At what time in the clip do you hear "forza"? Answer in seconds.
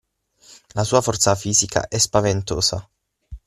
0.99-1.35